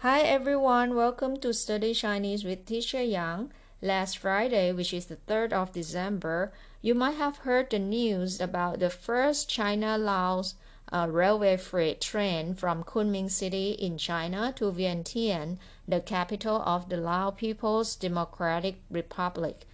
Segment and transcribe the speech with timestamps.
[0.00, 3.50] Hi everyone, welcome to Study Chinese with Teacher Yang.
[3.82, 8.78] Last Friday, which is the 3rd of December, you might have heard the news about
[8.78, 10.54] the first China Laos
[10.92, 16.96] uh, railway freight train from Kunming City in China to Vientiane, the capital of the
[16.96, 19.66] Lao People's Democratic Republic,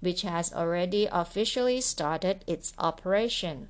[0.00, 3.68] which has already officially started its operation.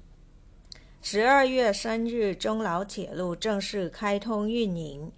[1.00, 5.13] 十二月三日，中老铁路正式开通运营。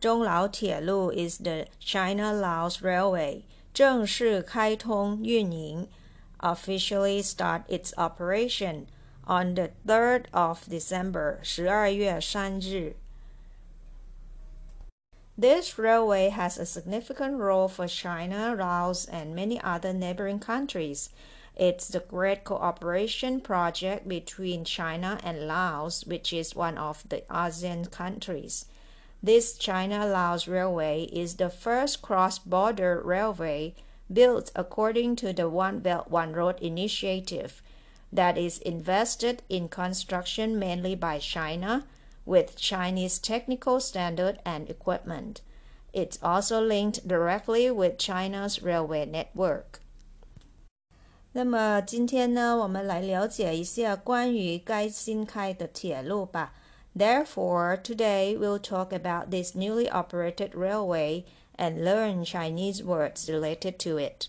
[0.00, 5.88] 中老铁路 is the China Laos Railway 正式开通运营，
[6.38, 8.86] officially start its operation
[9.24, 12.96] on the 3rd of December 十二月三日。
[15.36, 21.08] This railway has a significant role for China, Laos, and many other neighboring countries.
[21.56, 27.90] It's the great cooperation project between China and Laos, which is one of the ASEAN
[27.90, 28.66] countries.
[29.22, 33.74] This China Laos Railway is the first cross border railway
[34.12, 37.62] built according to the One Belt One Road initiative
[38.12, 41.84] that is invested in construction mainly by China
[42.26, 45.40] with Chinese technical standard and equipment.
[45.92, 49.80] It's also linked directly with China's railway network.
[51.32, 56.52] 那么今天呢，我们来了解一下关于该新开的铁路吧。
[56.95, 63.97] Therefore, today we'll talk about this newly operated railway and learn Chinese words related to
[63.97, 64.27] it.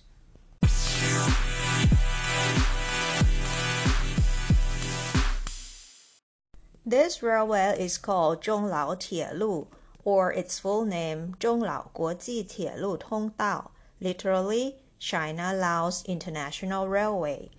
[6.84, 9.68] This railway is called Zhonglao Tielu,
[10.04, 17.50] or its full name Zhonglao Guoji Tielu Tongdao, literally China Laos International Railway.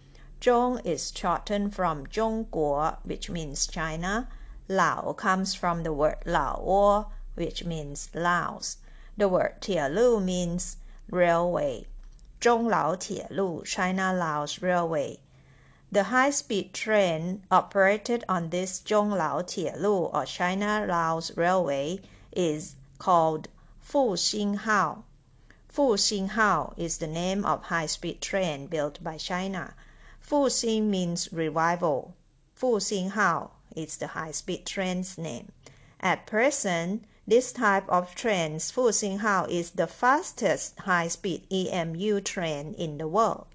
[0.41, 4.27] Zhong is shortened from Zhongguo, which means China,
[4.67, 8.77] Lao comes from the word Lao, which means Laos.
[9.17, 10.77] The word Tielu means
[11.09, 11.87] railway.
[12.39, 15.19] Zhonglao Tielu, China Laos Railway.
[15.91, 21.99] The high speed train operated on this Zhonglao Tielu or China Laos Railway
[22.31, 23.47] is called
[23.85, 25.03] Fuxinghao.
[25.71, 29.73] Fuxinghao is the name of high speed train built by China.
[30.25, 32.15] Fuxing means revival.
[32.59, 35.51] Fuxinghao is the high-speed train's name.
[35.99, 43.07] At present, this type of train, Fuxinghao, is the fastest high-speed EMU train in the
[43.07, 43.47] world.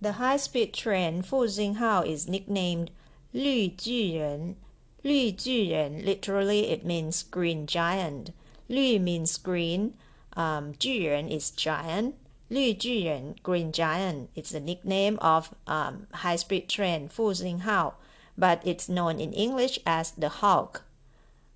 [0.00, 2.90] The high-speed train Fuxinghao is nicknamed
[3.32, 4.56] Lü Juren.
[5.04, 8.30] Lü Juren literally it means green giant.
[8.68, 9.94] Lü means green.
[10.36, 12.14] Um, is giant.
[12.50, 17.94] Lü Juren, green giant, is the nickname of um, high-speed train Fuxinghao
[18.36, 20.84] but it's known in English as the Hulk.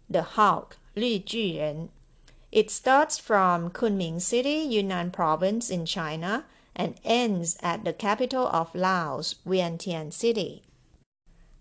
[0.09, 1.89] The Hulk, 绿巨人.
[2.53, 6.45] It starts from Kunming City, Yunnan Province in China,
[6.77, 10.63] and ends at the capital of Laos, Vientiane City.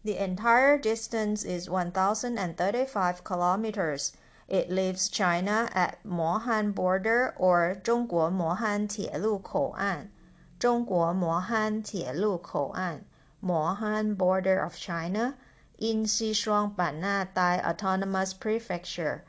[0.03, 4.12] The entire distance is 1,035 kilometers.
[4.47, 10.12] It leaves China at Mohan border or 中国磨憨铁路口岸。
[10.59, 13.06] 中国磨憨铁路口岸。
[13.44, 15.36] Mohan border of China,
[15.78, 19.26] in Xishuang Banna Dai Autonomous Prefecture,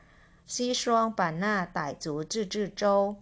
[0.47, 3.17] Xishuang Banna Daizu Zizhi Zhou,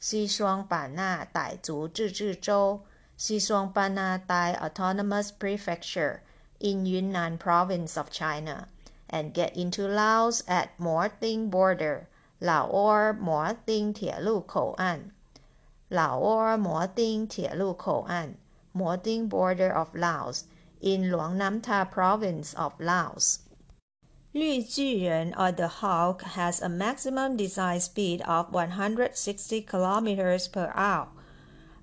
[0.00, 2.80] Xishuang Banna Daizu Zizhi Zhou,
[3.18, 6.22] Xishuang Banna Dai Autonomous Prefecture
[6.60, 8.68] in Yunnan Province of China,
[9.10, 12.08] and get into Laos at Morting border,
[12.40, 15.12] Laor Morting Tielu Kou An.
[18.78, 20.44] Moting border of Laos
[20.80, 23.40] in Luang Namta province of Laos.
[24.34, 31.08] Lü Juren or the Hulk has a maximum design speed of 160 km per hour,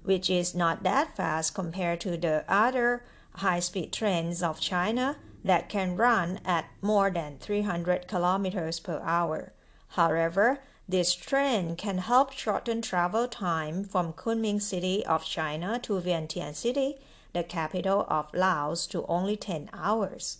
[0.03, 3.03] which is not that fast compared to the other
[3.35, 9.51] high-speed trains of China that can run at more than 300 km per hour.
[9.89, 16.56] However, this trend can help shorten travel time from Kunming City of China to Vientiane
[16.56, 16.96] City,
[17.32, 20.38] the capital of Laos, to only 10 hours.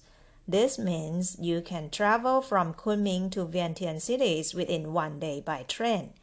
[0.49, 6.14] This means you can travel from Kunming to Vientiane cities within one day by train.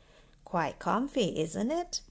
[0.43, 2.01] Quite comfy, isn't it?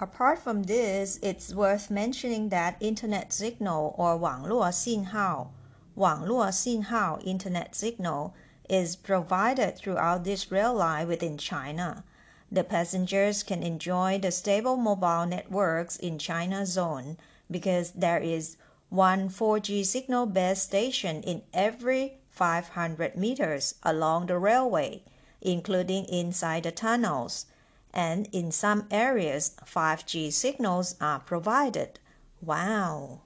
[0.00, 5.52] Apart from this, it's worth mentioning that internet signal or 网络信号
[5.94, 8.32] 网络信号 internet signal
[8.68, 12.04] is provided throughout this rail line within China.
[12.50, 17.16] The passengers can enjoy the stable mobile networks in China zone
[17.50, 18.56] because there is
[18.88, 25.02] one 4G signal base station in every 500 meters along the railway,
[25.40, 27.46] including inside the tunnels.
[27.92, 31.98] And in some areas, 5G signals are provided.
[32.40, 33.22] Wow!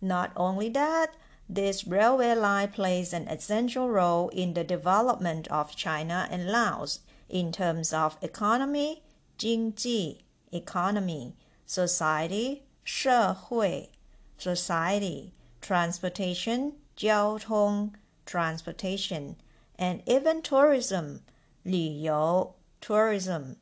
[0.00, 1.16] Not only that,
[1.50, 7.52] this railway line plays an essential role in the development of China and Laos in
[7.52, 9.02] terms of economy,
[9.38, 11.34] 经济 economy,
[11.66, 13.90] society, 社会
[14.38, 17.92] society, transportation, 交通
[18.24, 19.36] transportation,
[19.78, 21.20] and even tourism,
[21.64, 23.56] 旅游 tourism.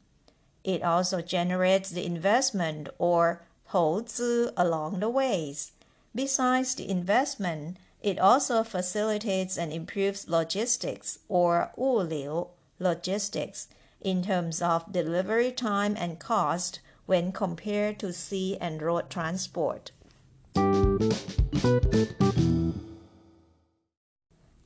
[0.62, 5.72] It also generates the investment or 投资 along the ways.
[6.14, 13.66] Besides the investment, it also facilitates and improves logistics or 物流 logistics
[14.00, 19.90] in terms of delivery time and cost when compared to sea and road transport.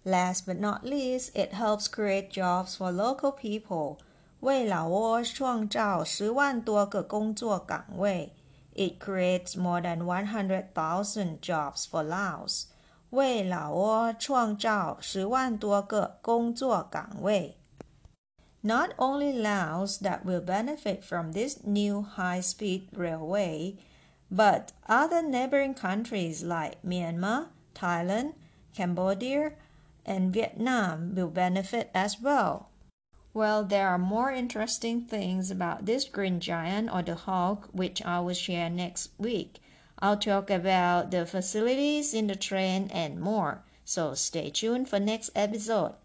[0.04, 3.98] Last but not least, it helps create jobs for local people.
[4.40, 8.32] 为老挝创造十万多个工作岗位。
[8.74, 12.66] It creates more than 100,000 jobs for Laos.
[13.10, 17.56] 为老挝创造十万多个工作岗位。
[18.60, 23.76] Not only Laos that will benefit from this new high-speed railway,
[24.30, 28.34] but other neighboring countries like Myanmar, Thailand,
[28.74, 29.52] Cambodia,
[30.04, 32.68] and Vietnam will benefit as well.
[33.35, 38.19] Well, there are more interesting things about this green giant or the Hulk, which I
[38.19, 39.59] will share next week.
[39.97, 45.31] I'll talk about the facilities in the train and more, so stay tuned for next
[45.35, 45.95] episode.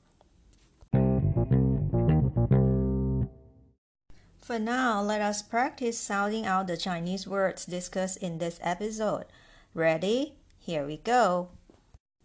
[4.41, 9.27] For now, let us practice sounding out the Chinese words discussed in this episode.
[9.75, 10.33] Ready?
[10.59, 11.51] Here we go.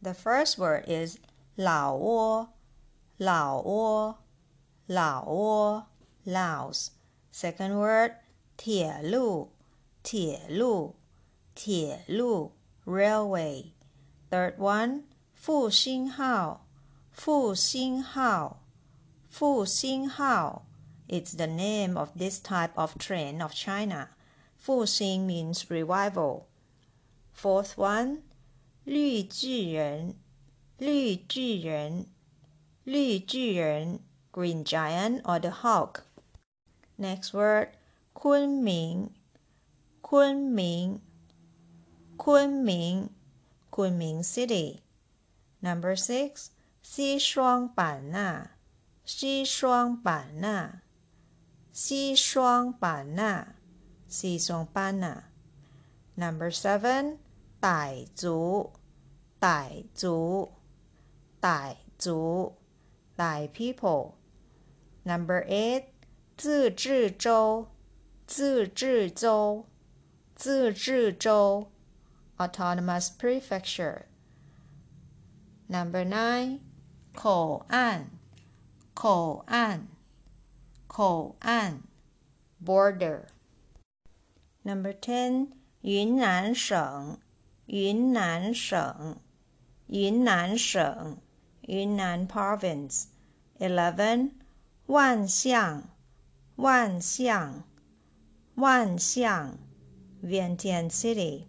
[0.02, 1.20] The first word is
[1.58, 2.48] 老挝,
[3.20, 4.23] 老挝,老挝
[4.87, 5.85] Laos.
[7.33, 8.13] Second word
[8.57, 9.53] 铁路,
[10.03, 10.97] 铁路,
[11.55, 12.53] 铁路
[12.85, 13.73] railway.
[14.31, 15.05] Third one
[15.35, 16.67] 复兴号,
[17.13, 18.63] 复兴号,
[19.27, 20.69] 复兴号
[21.09, 24.11] it's the name of this type of train of China.
[24.59, 26.49] Fuxing means revival.
[27.33, 28.19] Fourth one,
[28.85, 30.17] 绿巨人,
[30.79, 32.07] 绿巨人,
[32.85, 34.01] 绿巨人
[34.34, 36.04] green giant or the Hulk.
[36.98, 37.70] Next word,
[38.16, 39.12] Kunming,
[40.04, 41.00] Kunming,
[42.18, 43.10] Kunming,
[43.72, 44.82] Kunming City.
[45.62, 46.52] Number six,
[46.84, 48.50] Xishuang Banna,
[49.06, 50.82] Xishuang Banna,
[51.72, 53.54] Xishuang Banna,
[54.10, 55.24] Xishuang Banna.
[56.18, 57.20] Number seven,
[57.62, 58.70] tai zu
[59.40, 60.50] tai Daizu,
[61.42, 62.54] Daizu, Daizu,
[63.18, 64.23] tai people.
[65.05, 65.85] Number eight，
[66.37, 67.69] 自治州，
[68.27, 69.67] 自治州，
[70.35, 71.71] 自治州，
[72.37, 76.61] autonomous prefecture。Number nine，
[77.15, 78.11] 口岸，
[78.95, 79.89] 口岸。
[80.89, 81.83] 口岸
[82.65, 83.27] border.
[84.63, 85.51] Number ten
[85.83, 87.21] 云南省
[87.67, 89.21] 云南省
[89.87, 91.19] 云南省
[91.61, 93.05] 云南 province.
[93.59, 94.31] Eleven
[94.87, 95.89] 万象
[96.57, 97.65] 万象
[98.55, 99.59] 万象
[100.23, 101.47] Vientiane City.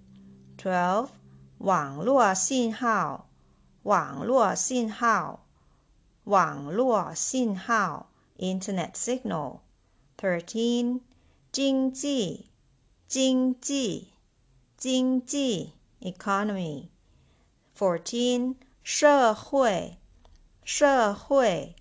[0.58, 1.10] Twelve
[1.58, 3.29] 网络信号
[3.84, 5.46] 网络信号
[6.25, 9.62] 网络信号 internet signal.
[10.17, 11.01] 13.
[11.51, 12.50] 经济
[13.08, 14.13] 经济
[14.77, 16.89] 经济 economy.
[17.77, 18.55] 14.
[18.84, 19.98] 社会
[20.63, 21.75] 社会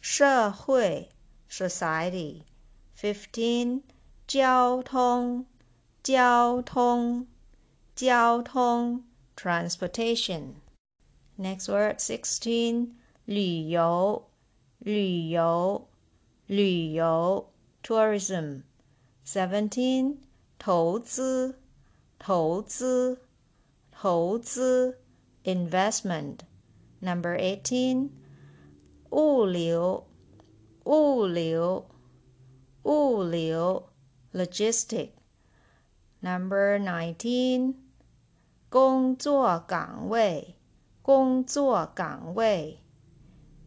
[0.00, 1.10] 社会
[1.48, 2.42] society.
[2.96, 3.82] 15.
[4.26, 5.44] 交通
[6.02, 7.26] 交通
[7.94, 9.04] 交通
[9.36, 10.54] transportation.
[11.36, 12.94] Next word 16.
[13.26, 14.30] 旅游
[14.78, 15.88] 旅游
[16.46, 17.50] 旅游
[17.82, 18.62] tourism.
[19.26, 20.18] Seventeen
[20.58, 21.60] 投资
[22.18, 23.22] 投资
[23.90, 24.98] 投资
[25.44, 26.40] investment.
[27.00, 28.10] Number eighteen
[29.10, 30.06] 物流
[30.84, 31.86] 物流
[32.82, 33.88] 物流
[34.32, 35.10] logistic.
[36.20, 37.74] Number nineteen
[38.68, 40.56] 工作岗位
[41.02, 42.80] 工作岗位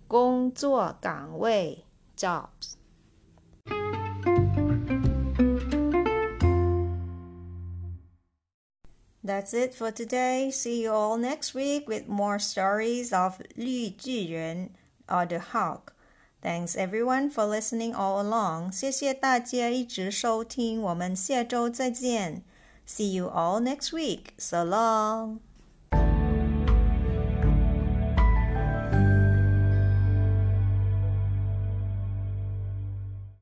[0.07, 2.75] 工作岗位 jobs.
[9.23, 10.51] That's it for today.
[10.51, 14.71] See you all next week with more stories of 绿巨人
[15.08, 15.94] or the Hulk.
[16.42, 18.72] Thanks everyone for listening all along.
[18.72, 22.42] 谢谢大家一直收听，我们下周再见。
[22.86, 24.34] See you all next week.
[24.38, 25.51] So long.